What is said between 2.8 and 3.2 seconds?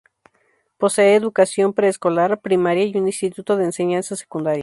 y un